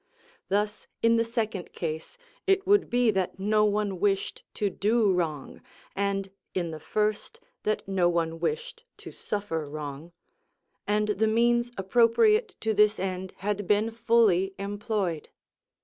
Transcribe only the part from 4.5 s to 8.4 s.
to do wrong, and in the first that no one